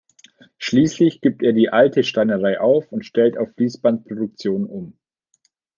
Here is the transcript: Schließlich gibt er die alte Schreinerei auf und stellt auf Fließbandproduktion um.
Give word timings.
Schließlich 0.57 1.21
gibt 1.21 1.43
er 1.43 1.53
die 1.53 1.69
alte 1.69 2.03
Schreinerei 2.03 2.59
auf 2.59 2.91
und 2.91 3.05
stellt 3.05 3.37
auf 3.37 3.53
Fließbandproduktion 3.53 4.65
um. 4.65 4.97